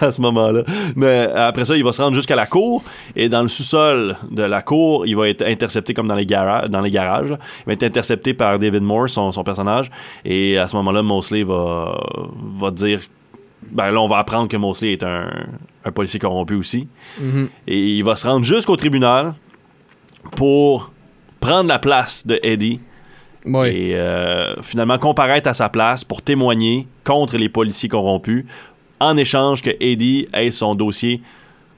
[0.00, 0.62] à ce moment-là.
[0.96, 2.82] Mais après ça, il va se rendre jusqu'à la cour
[3.16, 6.68] et dans le sous-sol de la cour, il va être intercepté comme dans les, gara-
[6.68, 7.30] dans les garages.
[7.30, 9.77] Il va être intercepté par David Moore, son, son personnage.
[10.24, 12.00] Et à ce moment-là, Mosley va,
[12.54, 13.00] va dire.
[13.70, 15.28] Ben là, on va apprendre que Mosley est un,
[15.84, 16.88] un policier corrompu aussi.
[17.20, 17.48] Mhm.
[17.66, 19.34] Et il va se rendre jusqu'au tribunal
[20.36, 20.92] pour
[21.40, 22.80] prendre la place de Eddie
[23.46, 28.44] et euh, finalement comparaître à sa place pour témoigner contre les policiers corrompus
[29.00, 31.22] en échange que Eddie ait son dossier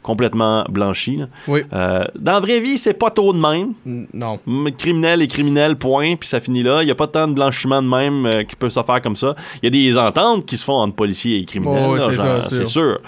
[0.03, 1.21] complètement blanchi.
[1.47, 1.63] Oui.
[1.73, 3.75] Euh, dans la vraie vie, c'est pas trop de même.
[4.15, 4.39] Non.
[4.79, 6.83] Criminel est criminel, point, puis ça finit là.
[6.83, 9.17] Il n'y a pas tant de blanchiment de même euh, qui peut se faire comme
[9.17, 9.35] ça.
[9.63, 12.01] Il y a des ententes qui se font entre policiers et criminels,
[12.51, 12.99] c'est sûr.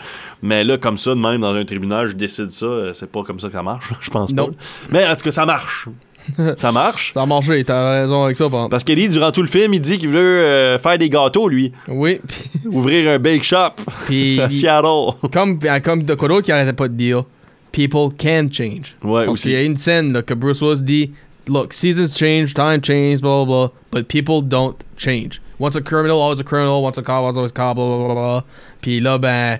[0.44, 3.22] Mais là, comme ça, de même, dans un tribunal, je décide ça, euh, c'est pas
[3.22, 4.46] comme ça que ça marche, je pense Non.
[4.48, 4.52] pas.
[4.90, 5.86] Mais en tout cas, ça marche.
[6.56, 7.12] ça marche?
[7.12, 8.48] Ça a marché, t'as raison avec ça.
[8.48, 8.68] Par...
[8.68, 11.72] Parce qu'Eddie, durant tout le film, il dit qu'il veut euh, faire des gâteaux, lui.
[11.88, 12.20] Oui.
[12.66, 13.72] Ouvrir un bake shop
[14.06, 15.12] puis à il- Seattle.
[15.32, 17.24] comme, comme de Kodo qui arrêtait pas de dire,
[17.72, 18.96] people can change.
[19.02, 21.10] Ouais, Parce qu'il y a une scène là, que Bruce Willis dit,
[21.48, 25.40] look, seasons change, time change, blah blah blah, but people don't change.
[25.58, 26.82] Once a criminal, always a criminal.
[26.82, 28.44] Once a cop, always a cop, blah blah blah.
[28.80, 29.58] Puis là, ben,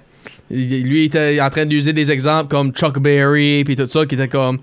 [0.51, 4.15] lui il était en train d'user des exemples comme Chuck Berry, puis tout ça, qui
[4.17, 4.59] était comme,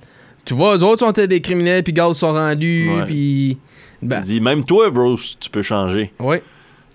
[0.45, 3.57] tu vois, eux autres sont des criminels, puis gars sont rendus, puis.
[4.01, 6.13] Ben, Il dit, même toi, Bruce, tu peux changer.
[6.19, 6.41] ouais,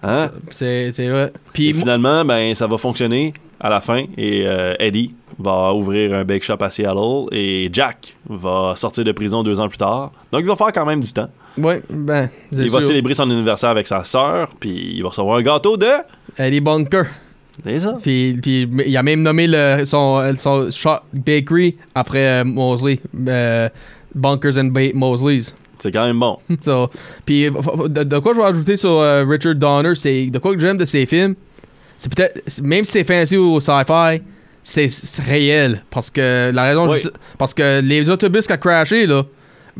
[0.02, 0.30] Hein?
[0.50, 1.32] c'est c'est vrai.
[1.52, 4.04] Puis Et finalement, ben, ça va fonctionner à la fin.
[4.18, 7.26] Et euh, Eddie va ouvrir un bake shop à Seattle.
[7.32, 10.12] Et Jack va sortir de prison deux ans plus tard.
[10.30, 11.28] Donc, il va faire quand même du temps.
[11.56, 14.48] ouais, ben, Il va célébrer son anniversaire avec sa sœur.
[14.60, 15.86] Puis, il va recevoir un gâteau de.
[16.38, 17.04] Eddie Bunker.
[17.62, 17.96] C'est ça.
[18.02, 22.98] Puis, puis il a même nommé le, son, son shop bakery après euh, Mosley.
[23.28, 23.68] euh,
[24.14, 25.54] Bunkers and ba Mosley's.
[25.78, 26.38] C'est quand même bon.
[26.64, 26.88] So,
[27.26, 30.60] puis de, de quoi je vais ajouter sur euh, Richard Donner, c'est de quoi que
[30.60, 31.34] j'aime de ses films,
[31.98, 34.22] c'est peut-être, même si c'est fancy ou sci-fi,
[34.62, 35.82] c'est c'est réel.
[35.90, 37.00] Parce que la raison, Oui.
[37.02, 39.24] je- parce que les autobus qui a crashé, là,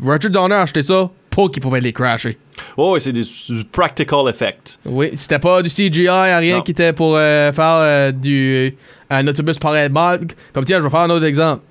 [0.01, 2.37] Richard Donner a acheté ça pour qu'il pouvait les crasher.
[2.77, 3.25] Oh, ouais, c'est du
[3.69, 4.79] practical effect.
[4.85, 6.61] Oui, c'était pas du CGI, rien Non.
[6.61, 8.73] qui était pour euh, faire euh, du
[9.09, 10.21] un autobus paraît mal.
[10.53, 11.61] Comme tiens, je vais faire un autre exemple.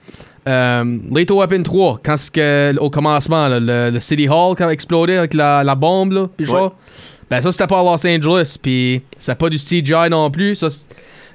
[0.47, 4.71] Euh, Lethal Weapon 3, quand que, au commencement, là, le, le City Hall qui a
[4.71, 6.69] explodé avec la, la bombe, là, puis Ouais.
[7.31, 10.57] ben ça c'était pas à Los Angeles, puis c'est pas du CGI non plus.
[10.57, 10.69] Ça,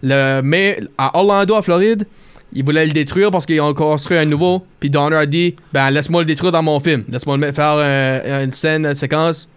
[0.03, 2.05] le, mais à Orlando, à Floride,
[2.53, 4.63] ils voulaient le détruire parce qu'ils ont construit un nouveau.
[4.79, 8.43] Puis Donner a dit, ben laisse-moi le détruire dans mon film, laisse-moi le faire un-
[8.45, 9.47] une scène, une séquence.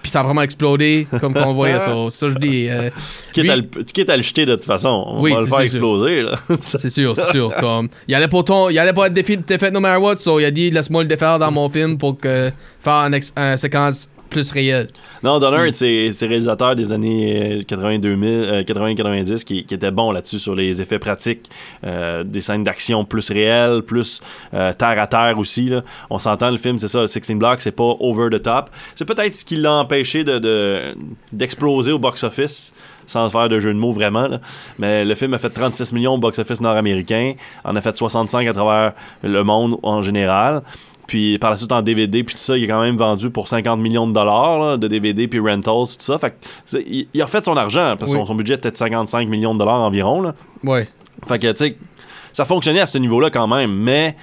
[0.00, 1.92] Puis ça a vraiment explodé, comme qu'on voyait ça.
[2.10, 2.68] Ça, je dis.
[2.70, 2.88] euh,
[3.32, 5.04] Quitte, lui- à le, quitte à le jeter de toute façon.
[5.08, 5.64] On Oui, va le c'est faire sûr.
[5.64, 6.24] exploser.
[6.60, 7.52] C'est sûr, c'est sûr.
[7.58, 10.38] Comme, il allait pas ton, il allait pas être défi, défait no matter what, so
[10.38, 13.56] il a dit laisse-moi le défaire dans mon film pour que faire un, ex- un
[13.56, 14.88] séquence plus réelle.
[15.22, 20.80] Non, Donner, c'est c'est réalisateur des années 80-90 qui, qui était bon là-dessus sur les
[20.80, 21.48] effets pratiques,
[21.84, 24.20] euh, des scènes d'action plus réelles, plus
[24.54, 25.66] euh, terre à terre aussi.
[25.66, 25.82] là.
[26.10, 28.70] On s'entend, le film, c'est ça, 16 Blocks, c'est pas over the top.
[28.94, 30.94] C'est peut-être ce qui l'a empêché de- de-
[31.32, 32.72] d'exploser au box-office
[33.06, 34.28] sans faire de jeu de mots vraiment.
[34.28, 34.40] là.
[34.78, 38.52] Mais le film a fait 36 millions au box-office nord-américain, en a fait 65 à
[38.52, 40.62] travers le monde en général.
[41.08, 43.48] Puis par la suite en DVD, puis tout ça, il est quand même vendu pour
[43.48, 46.18] 50 millions de dollars là, de DVD, puis rentals, tout ça.
[46.18, 48.22] Fait que il, il a refait son argent, parce que Oui.
[48.22, 50.20] son, son budget était de 55 millions de dollars environ.
[50.20, 50.34] Là.
[50.62, 50.86] Ouais.
[51.26, 51.76] Fait que, tu sais,
[52.32, 54.14] ça fonctionnait à ce niveau-là quand même, mais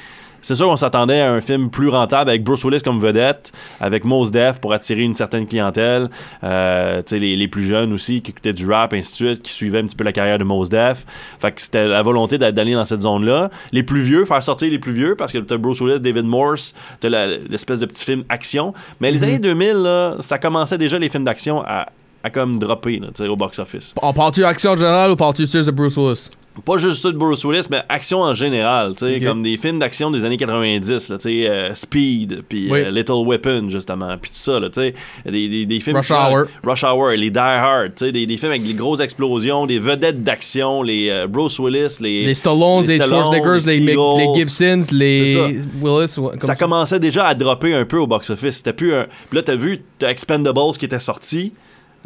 [0.45, 4.03] c'est sûr qu'on s'attendait à un film plus rentable avec Bruce Willis comme vedette, avec
[4.05, 6.09] Mos Def pour attirer une certaine clientèle,
[6.43, 9.79] euh, les, les plus jeunes aussi qui écoutaient du rap, ainsi de suite, qui suivaient
[9.79, 11.05] un petit peu la carrière de Mos Def.
[11.39, 13.49] Fait que c'était la volonté d'a- d'aller dans cette zone-là.
[13.71, 16.73] Les plus vieux, faire sortir les plus vieux, parce que t'as Bruce Willis, David Morse,
[16.99, 18.73] t'as l'espèce de petit film action.
[18.99, 21.87] Mais les années 2000, là, ça commençait déjà les films d'action à,
[22.23, 23.93] à comme dropper là, au box-office.
[24.01, 26.29] On parle-tu action générale ou juste de Bruce Willis?
[26.63, 29.79] Pas juste ça de Bruce Willis, mais action en général, tu sais, comme des films
[29.79, 32.79] d'action des années 90, là, tu sais, euh, Speed, puis Oui.
[32.81, 34.93] euh, Little Weapon, justement, puis tout ça, tu sais,
[35.25, 35.97] des, des, des films...
[35.97, 36.45] Rush Hour.
[36.63, 39.79] Rush Hour, les Die Hard, tu sais, des, des films avec des grosses explosions, des
[39.79, 42.25] vedettes d'action, les euh, Bruce Willis, les...
[42.25, 44.17] Les Stallones, les, Stallone, Schwarzeneggers, les, Seagal.
[44.17, 46.15] les Gibsons, les Willis.
[46.15, 48.57] comme ça commençait déjà à dropper un peu au box-office.
[48.57, 49.07] C'était plus un...
[49.29, 51.51] Puis là, t'as vu, Expendables qui était sorti.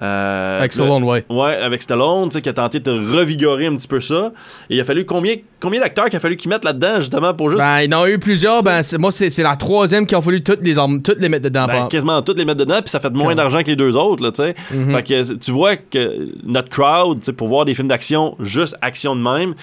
[0.02, 1.26] Euh, Avec Stallone, ouais.
[1.30, 4.32] Ouais, avec Stallone, tu sais, qui a tenté de revigorer un petit peu ça.
[4.70, 7.50] Et il a fallu combien, combien d'acteurs qu'il a fallu qu'ils mettent là-dedans, justement, pour
[7.50, 7.62] juste.
[7.62, 8.64] Ben, il y en a eu plusieurs.
[8.64, 11.66] Ben, moi, c'est la troisième qui a fallu toutes les, toutes les mettre dedans.
[11.68, 14.24] Ben, quasiment toutes les mettre dedans, puis ça fait moins d'argent que les deux autres,
[14.24, 14.56] là, tu sais.
[14.74, 14.96] Mhm.
[14.96, 18.76] Fait que tu vois que notre crowd, tu sais, pour voir des films d'action, juste
[18.82, 19.54] action de même,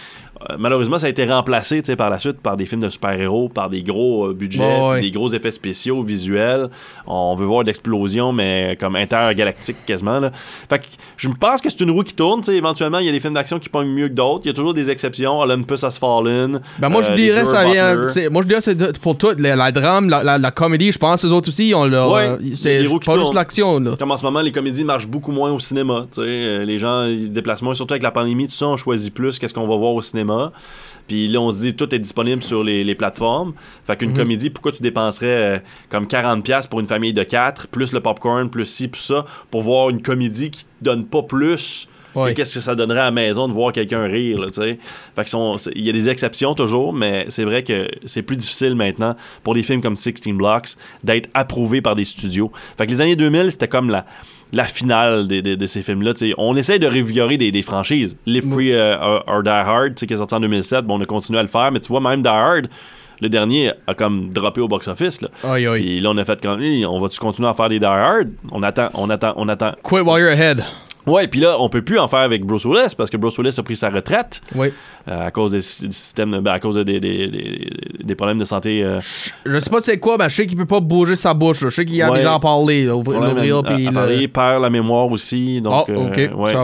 [0.59, 3.83] malheureusement, ça a été remplacé, par la suite par des films de super-héros, par des
[3.83, 5.01] gros euh, budgets, ouais.
[5.01, 6.68] des gros effets spéciaux, visuels.
[7.07, 10.31] On veut voir d'explosions, mais comme intergalactiques quasiment, là.
[10.68, 10.85] Fait que
[11.16, 12.57] je pense que c'est une roue qui tourne, tu sais.
[12.57, 14.42] Éventuellement, il y a des films d'action qui pognent mieux que d'autres.
[14.44, 15.38] Il y a toujours des exceptions.
[15.40, 16.61] Olympus Has Fallen.
[16.79, 17.94] Ben moi je euh, dirais ça vient
[18.31, 21.25] moi je dirais c'est pour tout la, la drame la, la, la comédie je pense
[21.25, 23.35] les autres aussi ont leur Ouais, euh, c'est pas juste tournent.
[23.35, 26.07] l'action là Comme en ce moment, les comédies marchent beaucoup moins au cinéma.
[26.12, 26.27] tu sais.
[26.27, 29.12] Euh, les gens, ils se déplacent moins, surtout avec la pandémie, tout ça, on choisit
[29.12, 30.25] plus qu'est-ce qu'on va voir au cinéma.
[31.06, 33.54] Puis là, on se dit, tout est disponible sur les, les plateformes.
[33.84, 34.16] Fait qu'une Mhm.
[34.16, 35.58] comédie, pourquoi tu dépenserais euh,
[35.88, 39.62] comme 40$ pour une famille de 4, plus le popcorn, plus ci, plus ça, pour
[39.62, 41.88] voir une comédie qui te donne pas plus
[42.35, 44.79] Qu'est-ce que ça donnerait à la maison de voir quelqu'un rire, tu sais?
[45.14, 48.74] Fait que il y a des exceptions toujours, mais c'est vrai que c'est plus difficile
[48.74, 50.70] maintenant pour des films comme 16 Blocks
[51.05, 52.50] d'être approuvés par des studios.
[52.79, 54.05] Fait que les années 2000, c'était comme la,
[54.52, 56.12] la finale de, de- de ces films-là.
[56.38, 58.16] On essaie de revigorer des, des franchises.
[58.26, 60.98] Live Free euh, or, or Die Hard, tu sais, qui est sorti en 2007, bon,
[60.98, 62.68] on a continué à le faire, mais tu vois, même Die Hard,
[63.20, 65.22] le dernier a comme droppé au box-office.
[65.22, 65.29] Là.
[65.42, 65.81] Aïe, aïe.
[65.83, 68.29] Puis là, on a fait comme, on va-tu continuer à faire des Die Hard?
[68.52, 69.72] On attend, on attend, on attend.
[69.83, 70.62] quit while you're ahead
[71.07, 73.55] Ouais, puis là, on peut plus en faire avec Bruce Willis parce que Bruce Willis
[73.59, 74.73] a pris sa retraite oui
[75.09, 78.45] euh, à cause des, sy- du système, ben, à cause de des, des- problèmes de
[78.45, 78.83] santé.
[78.83, 78.99] euh,
[79.45, 81.69] je sais pas c'est quoi ben je sais qu'il peut pas bouger sa bouche je
[81.69, 82.19] sais qu'il a Ouais.
[82.19, 83.85] des gens à parler là, ouvrir problème l'ouvrir puis
[84.23, 85.61] il perd la mémoire aussi.
[85.61, 86.55] Donc, Ah, euh, ouais,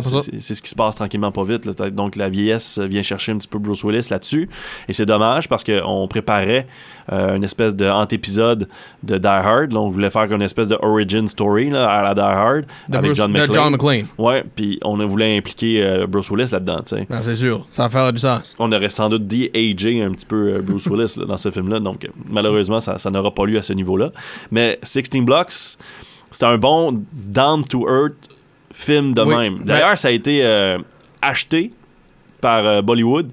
[0.41, 1.65] c'est- ce qui se passe tranquillement pas vite.
[1.67, 1.91] là.
[1.91, 4.49] Donc, la vieillesse vient chercher un petit peu Bruce Willis là-dessus.
[4.89, 6.67] Et c'est dommage parce qu'on préparait
[7.11, 8.69] euh, une espèce de antépisode
[9.03, 9.73] de Die Hard.
[9.73, 12.97] Là, on voulait faire une espèce de origin story là, à la Die Hard de
[12.97, 13.55] avec Bruce- John de McClane.
[13.55, 16.81] John McClane Ouais, puis on voulu impliquer euh, Bruce Willis là-dedans.
[17.09, 20.27] Ben, c'est sûr ça va faire du sens On aurait sans doute de-agé un petit
[20.27, 21.81] peu euh, Bruce Willis là, dans ce film-là.
[21.81, 24.11] Donc, malheureusement, ça, ça n'aura pas lieu à ce niveau-là.
[24.51, 25.77] Mais 16 Blocks,
[26.31, 28.29] c'est un bon down-to-earth
[28.73, 29.37] film de Oui.
[29.37, 29.59] même.
[29.59, 30.79] Ben- D'ailleurs, ça a été euh,
[31.21, 31.73] acheté
[32.41, 33.29] par euh, Bollywood.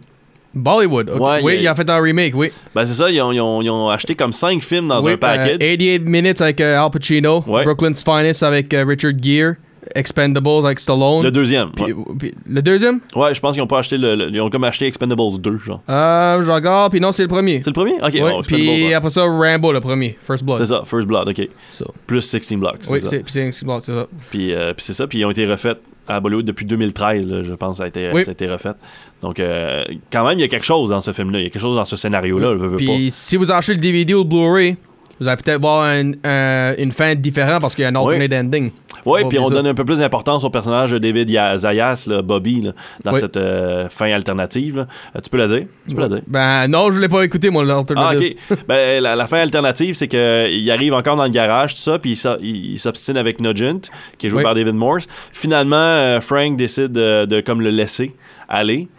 [0.54, 1.10] Bollywood.
[1.12, 3.32] Ouais, oui il a- il a fait un remake oui Ben, c'est ça, ils ont,
[3.32, 5.56] ils ont- ils ont acheté comme 5 films dans Oui, un package.
[5.56, 7.64] euh, 88 Minutes avec euh, Al Pacino Ouais.
[7.64, 9.54] Brooklyn's Finest avec euh, Richard Gere
[9.96, 11.72] Expendables avec Stallone le deuxième.
[11.72, 12.04] Puis- ouais.
[12.20, 13.00] puis le deuxième?
[13.16, 15.58] Ouais, je pense qu'ils ont pas acheté le, le- Ils ont comme acheté Expendables 2,
[15.58, 15.82] genre.
[15.90, 17.94] euh je regarde puis non c'est le premier C'est le premier?
[18.04, 21.48] Ok, bon, puis après ça Rambo le premier First Blood C'est ça, First Blood, ok.
[21.72, 21.86] So.
[22.06, 22.78] Plus 16 Blocks.
[22.82, 23.10] c'est Oui, ça.
[23.10, 24.08] c'est puis c'est c'est bon, c'est ça.
[24.30, 25.80] Puis, euh, puis c'est ça, puis ils ont été refaits
[26.10, 28.24] à Bollywood depuis 2013, là, je pense, ça a été, Oui.
[28.24, 28.74] ça a été refait.
[29.22, 31.50] Donc, euh, quand même, il y a quelque chose dans ce film-là, il y a
[31.50, 32.76] quelque chose dans ce scénario-là, pas.
[32.78, 34.76] Puis si vous achetez le DVD ou le Blu-ray,
[35.20, 38.34] vous allez peut-être voir un- un- une fin différente parce qu'il y a un alternate
[38.46, 38.72] ending.
[39.06, 42.22] Oui, puis on donne un peu plus d'importance au personnage de David Ya- Zayas, là,
[42.22, 42.72] Bobby, là,
[43.04, 43.20] dans Oui.
[43.20, 44.76] cette euh, fin alternative.
[44.78, 44.88] là.
[45.16, 45.66] Euh, tu peux la dire?
[45.88, 46.22] Tu peux la dire?
[46.28, 48.36] Ben non, je l'ai pas écouté moi Ah, l'alternative.
[48.52, 48.58] ok.
[48.68, 52.20] ben, la, la fin alternative, c'est qu'il arrive encore dans le garage, tout ça, puis
[52.42, 54.44] il s'obstine avec Nugent, qui est joué Oui.
[54.44, 55.08] par David Morse.
[55.32, 58.14] Finalement, euh, Frank décide de, de comme le laisser
[58.50, 58.90] aller.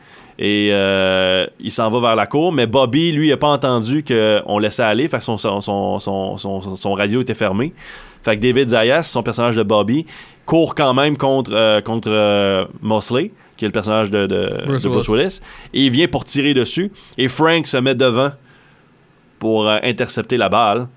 [0.42, 4.02] Et euh, il s'en va vers la cour, mais Bobby, lui, il a pas entendu
[4.02, 7.74] qu'on laissait aller, fait que son, son, son, son, radio était fermé.
[8.22, 10.06] Fait que David Zayas, son personnage de Bobby,
[10.46, 14.82] court quand même contre, euh, contre euh, Mosley, qui est le personnage de, de- Bruce
[14.82, 15.40] de Bruce Willis,
[15.74, 16.90] et il vient pour tirer dessus.
[17.18, 18.30] Et Frank se met devant
[19.38, 20.88] pour intercepter la balle,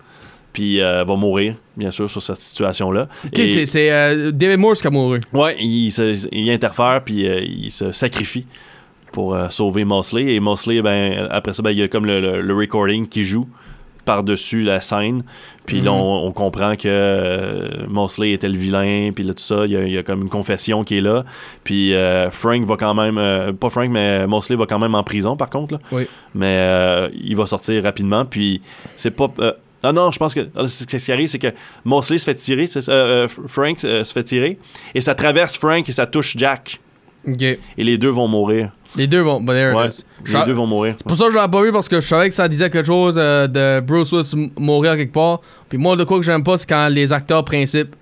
[0.53, 3.08] puis euh, va mourir, bien sûr, sur cette situation-là.
[3.36, 5.19] C'est- c'est euh, David Morse qui a mouru.
[5.34, 8.45] Ouais, il, se- il interfère puis euh, il se sacrifie
[9.13, 10.34] pour euh, sauver Mosley.
[10.34, 13.23] Et Mosley, ben, après ça, ben, il y a comme le, le- le recording qui
[13.23, 13.47] joue
[14.06, 15.23] par-dessus la scène.
[15.65, 15.97] Puis là, Mhm.
[15.97, 19.91] on, on comprend que euh, Mosley était le vilain, puis là, tout ça, il y,
[19.93, 21.23] y a comme une confession qui est là.
[21.63, 25.04] Puis euh, Frank va quand même, euh, pas Frank, mais Mosley va quand même en
[25.04, 25.76] prison, par contre.
[25.76, 25.80] là.
[25.93, 26.04] Oui.
[26.36, 28.62] Mais euh, il va sortir rapidement, puis
[28.97, 29.32] c'est pas...
[29.84, 31.54] ah non, je pense que ah, ce qui arrive, c'est que
[31.86, 32.65] Mosley se fait tirer,
[33.47, 34.58] Frank se fait tirer,
[34.95, 36.82] et ça traverse Frank et ça touche Jack.
[37.78, 38.71] Et les deux vont mourir.
[38.95, 39.43] Les deux vont.
[39.43, 39.89] Ouais,
[40.27, 40.95] les deux vont mourir.
[40.97, 42.69] C'est pour ça que je l'ai pas vu parce que je savais que ça disait
[42.69, 45.39] quelque chose euh, de Bruce Willis mourir quelque part.
[45.69, 47.95] Puis moi, de quoi que j'aime pas, c'est quand les acteurs principes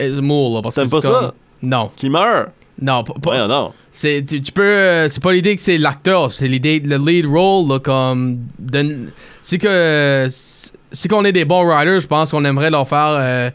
[0.00, 0.56] euh, mourent.
[0.56, 1.34] Là, parce T'aimes c'est pas comme- ça?
[1.62, 1.90] Non.
[1.96, 2.50] Qui meurt?
[2.80, 3.12] Non, pas.
[3.20, 3.72] pas- Ouais, non.
[3.92, 4.62] c'est, tu, tu peux.
[4.62, 8.38] euh, c'est pas l'idée que c'est l'acteur, c'est l'idée, le lead role, là, comme.
[8.58, 9.08] de-
[9.42, 10.28] c'est que.
[10.30, 13.16] si qu'on est des bons writers, je pense qu'on aimerait leur faire.
[13.18, 13.50] euh,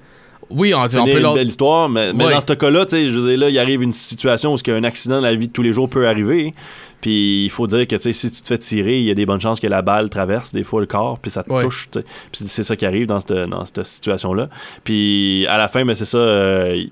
[0.55, 3.29] oui, on, peut une belle histoire, mais, mais dans ce cas-là, tu sais, je veux
[3.29, 5.73] dire, là, il arrive une situation où un accident dans la vie de tous les
[5.73, 6.53] jours peut arriver.
[7.01, 9.39] Puis il faut dire que, si tu te fais tirer, il y a des bonnes
[9.39, 11.61] chances que la balle traverse des fois le corps, puis ça te Ouais.
[11.61, 11.87] touche.
[11.91, 14.49] Puis c'est ça qui arrive dans cette, dans cette situation-là.
[14.83, 16.83] Puis à la fin, ben, c'est ça, euh,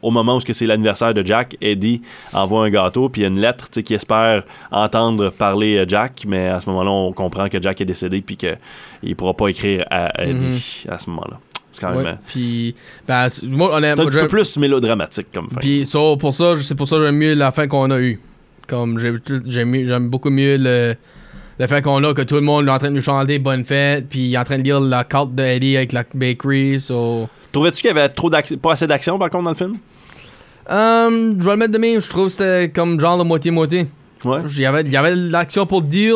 [0.00, 3.30] au moment où c'est l'anniversaire de Jack, Eddie envoie un gâteau, puis il y a
[3.30, 7.60] une lettre, qui espère entendre parler euh, Jack, mais à ce moment-là, on comprend que
[7.60, 11.40] Jack est décédé, puis qu'il pourra pas écrire à Eddie à ce moment-là.
[12.26, 12.74] Puis.
[13.06, 15.56] Ben, c'est- moi, c'est un petit peu plus mélodramatique comme fin.
[15.60, 15.84] Puis
[16.18, 18.20] pour ça, c'est pour ça que j'aime mieux la fin qu'on a eue.
[18.66, 19.14] Comme j'ai-
[19.46, 20.94] j'aime j'aime beaucoup mieux le,
[21.58, 23.64] le fait qu'on a que tout le monde est en train de nous chanter bonne
[23.64, 26.80] fête, puis il est en train de lire la carte de Eddie avec la bakery.
[26.80, 27.28] So.
[27.50, 29.76] Trouvais-tu qu'il y avait trop pas assez d'action par contre dans le film?
[30.70, 33.86] Um, je vais le mettre de même, je trouve que c'était comme genre de moitié-moitié.
[34.24, 34.40] Ouais.
[34.50, 36.14] Il y avait, il y avait de l'action pour le deal,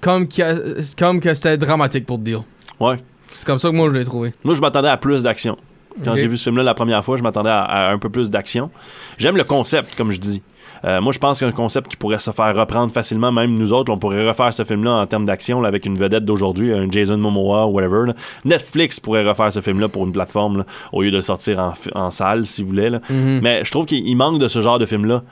[0.00, 0.54] comme, a-
[0.98, 2.38] comme que c'était dramatique pour le deal.
[2.80, 2.96] Ouais.
[3.34, 4.32] C'est comme ça que moi je l'ai trouvé.
[4.44, 5.56] Moi, je m'attendais à plus d'action.
[6.04, 8.30] Quand j'ai vu ce film-là la première fois, je m'attendais à, à un peu plus
[8.30, 8.70] d'action.
[9.18, 10.42] J'aime le concept, comme je dis.
[10.84, 13.92] Euh, moi, je pense qu'un concept qui pourrait se faire reprendre facilement, même nous autres,
[13.92, 17.18] on pourrait refaire ce film-là en termes d'action là, avec une vedette d'aujourd'hui, un Jason
[17.18, 18.06] Momoa whatever.
[18.06, 18.14] là.
[18.44, 22.10] Netflix pourrait refaire ce film-là pour une plateforme là, au lieu de le sortir en,
[22.10, 22.90] salle, s'il voulait.
[22.90, 23.00] là.
[23.10, 23.40] Mhm.
[23.42, 25.22] Mais je trouve qu'il il manque de ce genre de film-là.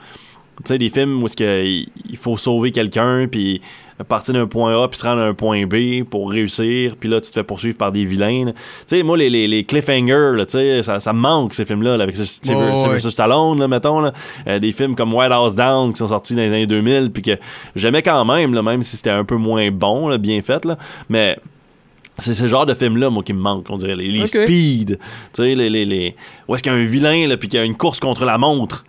[0.63, 3.61] Tu sais, des films où est-ce que il faut sauver quelqu'un, puis
[4.07, 7.21] partir d'un point A, puis se rendre à un point B pour réussir, puis là,
[7.21, 8.45] tu te fais poursuivre par des vilains.
[8.47, 8.53] Tu
[8.87, 10.45] sais, moi, les, les, les cliffhangers, là,
[10.81, 13.99] ça, ça me manque, ces films-là, là, avec ce- Sylvester Ouais, Stallone, là, mettons.
[14.01, 14.11] Là.
[14.47, 17.21] Euh, des films comme White House Down qui sont sortis dans les années 2000, puis
[17.21, 17.37] que
[17.75, 20.77] j'aimais quand même, là, même si c'était un peu moins bon, là, bien fait, là.
[21.07, 21.37] Mais
[22.17, 23.95] c'est ce genre de film-là, moi, qui me manque, on dirait.
[23.95, 24.97] Les, les speed, tu
[25.33, 26.15] sais, les, les, les...
[26.47, 28.25] Où est-ce qu'il y a un vilain, là, puis qu'il y a une course contre
[28.25, 28.83] la montre.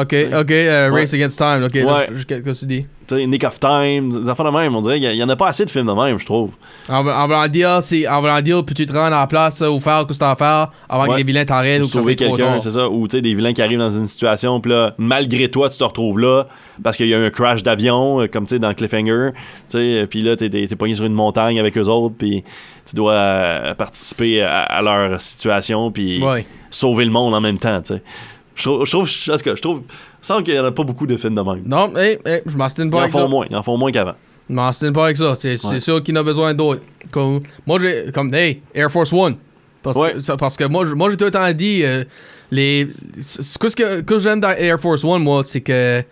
[0.00, 1.00] Ok, ok, euh, Ouais.
[1.00, 1.62] Race Against Time.
[1.64, 2.08] Ok, là, Ouais.
[2.12, 2.86] je- je- qu'est-ce que tu dis?
[3.06, 5.48] Tu Nick of Time, des affaires de même, on dirait qu'il y en a pas
[5.48, 6.52] assez de films de même, je trouve.
[6.88, 9.78] En, en voulant dire, c'est, en voulant dire, peux-tu te rendre à la place ou
[9.78, 12.16] faire ce que tu à faire avant que les vilains t'arrêtent ou que ça sauver
[12.16, 12.88] quelqu'un, c'est ça.
[12.88, 15.76] Ou tu sais, des vilains qui arrivent dans une situation, puis là, malgré toi, tu
[15.76, 16.46] te retrouves là
[16.82, 19.32] parce qu'il y a eu un crash d'avion, euh, comme tu sais, dans Cliffhanger.
[19.34, 22.14] Tu sais, euh, puis là, t'es, t'es, t'es pogné sur une montagne avec eux autres,
[22.16, 22.42] puis
[22.88, 26.46] tu dois euh, participer à, à leur situation, puis Ouais.
[26.70, 28.02] sauver le monde en même temps, tu sais.
[28.54, 29.82] Je trouve, je trouve, je, en je trouve,
[30.20, 31.62] semble qu'il y en a pas beaucoup de films de même.
[31.66, 33.28] Non, hey, hey, je Ils pas en avec font ça.
[33.28, 34.14] moins, ils en font moins qu'avant.
[34.48, 35.34] Je m'astine pas avec ça.
[35.38, 35.80] C'est, Ouais.
[35.80, 36.82] sûr qu'il en a besoin d'autres.
[37.10, 39.36] Comme, moi, j'ai, comme, hey, Air Force One.
[39.82, 40.12] Parce, Ouais.
[40.12, 42.04] que, ça- parce que moi, je- moi j'ai tout le temps dit, euh,
[42.50, 42.88] les,
[43.20, 46.02] ce que, ce que, que j'aime dans Air Force One, moi, c'est que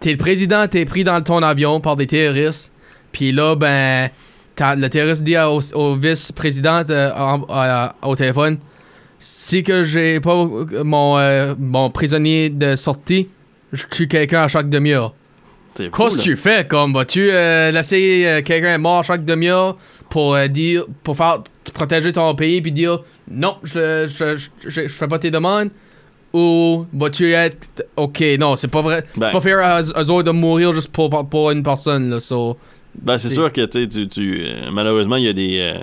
[0.00, 2.70] t'es le président, t'es pris dans ton avion par des terroristes.
[3.10, 4.08] Puis là, ben,
[4.54, 8.58] t'as- le terroriste dit à- au, au vice-président euh, en- au téléphone
[9.22, 10.34] si que j'ai pas
[10.84, 13.28] mon, euh, mon prisonnier de sortie,
[13.72, 15.14] je tue quelqu'un à chaque demi-heure.
[15.76, 16.92] Qu'est-ce que tu fais comme?
[16.92, 19.78] Vas-tu euh, laisser euh, quelqu'un mort chaque demi-heure
[20.10, 21.38] pour euh, dire pour faire
[21.72, 22.98] protéger ton pays puis dire
[23.30, 25.70] non je je, je, je- fais pas tes demandes?
[26.34, 29.26] Ou vas-tu être ok non c'est pas vrai Ben.
[29.26, 32.58] c'est pas faire à eux autres de mourir juste pour, pour, une personne là so,
[33.00, 35.78] Ben, c'est sûr que tu, tu, euh, malheureusement, il y a des, euh,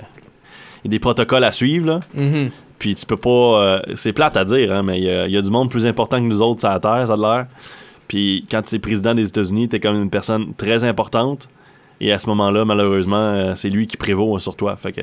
[0.84, 2.00] il y a des protocoles à suivre, là.
[2.14, 2.50] mhm.
[2.80, 3.30] Puis tu peux pas.
[3.30, 5.70] euh, c'est plate à dire, hein, mais il y, a- il y a du monde
[5.70, 7.46] plus important que nous autres sur la Terre, ça a l'air.
[8.08, 11.48] Puis quand tu es président des États-Unis, tu es comme une personne très importante.
[12.00, 14.74] Et à ce moment-là, malheureusement, euh, c'est lui qui prévaut sur toi.
[14.76, 15.02] Fait que,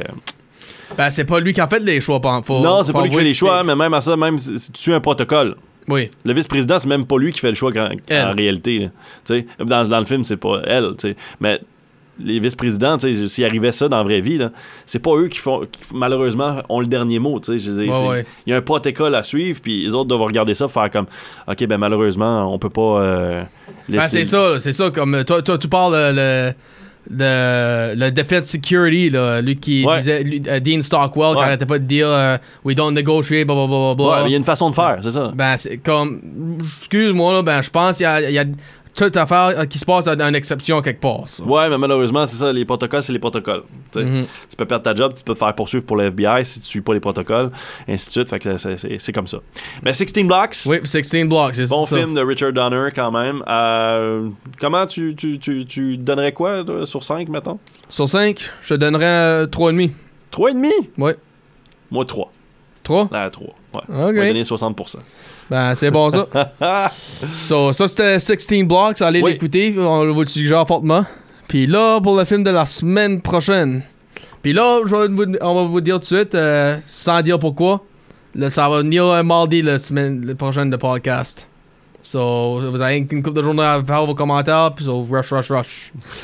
[0.98, 3.16] ben c'est pas lui qui a fait les choix faut- non, c'est pas lui qui
[3.18, 5.56] fait les choix, mais même à ça, même si tu suis un protocole.
[5.88, 7.90] oui Le vice-président, c'est même pas lui qui fait le choix quand-
[8.32, 8.90] en réalité.
[9.60, 10.90] Dans, dans le film, c'est pas elle.
[10.98, 11.16] tu sais.
[11.40, 11.62] Mais
[12.20, 14.40] les vice-présidents, s'il arrivait ça dans la vraie vie,
[14.86, 17.40] c'est pas eux qui font, qui, malheureusement, ont le dernier mot.
[17.48, 17.56] Ouais,
[18.08, 18.26] ouais.
[18.46, 21.06] Il y a un protocole à suivre, puis les autres doivent regarder ça, faire comme,
[21.48, 23.44] OK, ben malheureusement, on peut pas euh,
[23.88, 24.20] Ben, laisser...
[24.20, 24.90] c'est ça, c'est ça.
[24.92, 26.54] Comme toi, toi tu parles euh, le,
[27.10, 30.00] le, le Defense Security, là, lui qui Ouais.
[30.00, 34.24] disait, lui, euh, Dean Stockwell, qui arrêtait pas de dire euh, We don't negotiate, blablabla.
[34.26, 35.32] Il y a une façon de faire, c'est ça.
[35.34, 36.20] Ben, c'est comme.
[36.64, 38.22] Excuse-moi, ben, je pense qu'il y a.
[38.22, 38.46] il y a-
[38.98, 41.24] toute affaire euh, qui se passe à une exception quelque part.
[41.28, 41.44] ça.
[41.44, 43.64] Ouais, mais malheureusement, c'est ça, les protocoles, c'est les protocoles.
[43.94, 44.00] Tu.
[44.00, 44.26] Mhm.
[44.50, 46.66] Tu peux perdre ta job, tu peux te faire poursuivre pour le FBI si tu
[46.68, 47.52] suis pas les protocoles,
[47.88, 48.30] ainsi de suite.
[48.30, 49.38] Fait que c'est- comme ça.
[49.84, 51.96] Mais 16 Blocks, Oui, 16 blocks, c'est bon ça.
[51.98, 53.44] film de Richard Donner quand même.
[53.48, 54.28] Euh,
[54.60, 57.60] comment tu, tu, tu, tu donnerais quoi là, sur 5, mettons?
[57.90, 59.92] Sur 5, je te donnerais euh, 3,5.
[60.32, 61.16] 3,5 Ouais.
[61.92, 62.32] Moi, 3.
[62.84, 63.08] 3?
[63.12, 63.56] Là, 3.
[63.90, 63.96] Ouais.
[63.96, 64.96] On va donner 60%.
[65.50, 66.28] Ben, c'est bon ça.
[67.32, 69.02] so, ça, c'était 16 blocks.
[69.02, 69.34] Allez Oui.
[69.34, 69.76] l'écouter.
[69.78, 71.06] On vous le suggère fortement?
[71.48, 73.84] Puis là, pour le film de la semaine prochaine.
[74.42, 77.40] Puis là, je vais vous- on va vous dire tout de suite, euh, sans dire
[77.40, 77.82] pourquoi.
[78.36, 81.48] Là, ça va venir euh, mardi la semaine prochaine de podcast.
[82.04, 84.72] So, vous avez une couple de journées à faire vos commentaires.
[84.76, 85.92] Puis so, rush, rush, rush.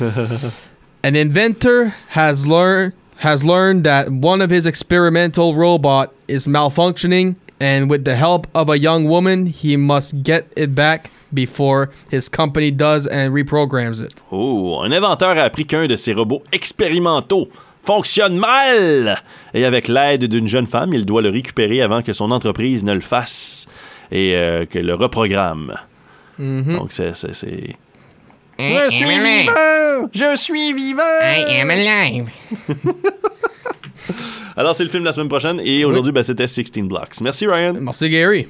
[1.04, 7.88] An inventor has learned has learned that one of his experimental robot is malfunctioning and
[7.88, 12.70] with the help of a young woman he must get it back before his company
[12.70, 14.22] does and reprograms it.
[14.30, 17.48] Oh, un inventeur a appris qu'un de ses robots expérimentaux
[17.82, 19.22] fonctionne mal.
[19.52, 22.92] Et avec l'aide d'une jeune femme, il doit le récupérer avant que son entreprise ne
[22.94, 23.66] le fasse
[24.10, 25.74] et euh, que le reprogramme.
[26.38, 26.76] Mhm.
[26.76, 27.14] Donc, c'est.
[27.16, 27.76] c'est-
[28.58, 30.08] Je suis vivant!
[30.12, 31.02] Je suis vivant!
[31.22, 32.28] I am alive.
[34.56, 37.20] Alors, c'est le film de la semaine prochaine et aujourd'hui, ben, c'était 16 Blocks.
[37.22, 37.74] Merci, Ryan.
[37.80, 38.46] Merci Gary.